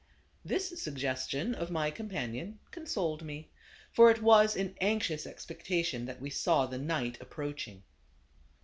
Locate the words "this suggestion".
0.43-1.53